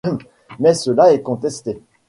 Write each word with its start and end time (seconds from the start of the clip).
Mais 0.57 0.73
cela 0.73 1.13
est 1.13 1.21
contesté. 1.21 1.79